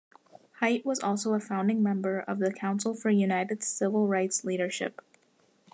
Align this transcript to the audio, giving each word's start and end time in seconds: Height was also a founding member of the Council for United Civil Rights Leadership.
Height 0.61 0.83
was 0.83 0.99
also 0.99 1.35
a 1.35 1.39
founding 1.39 1.83
member 1.83 2.21
of 2.21 2.39
the 2.39 2.51
Council 2.51 2.95
for 2.95 3.11
United 3.11 3.61
Civil 3.61 4.07
Rights 4.07 4.43
Leadership. 4.43 4.99